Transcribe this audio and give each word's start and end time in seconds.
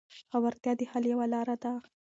خبرتیا 0.31 0.71
د 0.79 0.81
حل 0.91 1.03
یوه 1.11 1.25
لار 1.33 1.47
ده. 1.63 1.71